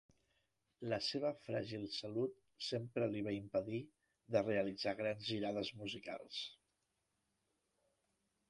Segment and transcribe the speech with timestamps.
[0.93, 3.83] La seva fràgil salut sempre li va impedir
[4.37, 6.41] de realitzar grans girades musicals.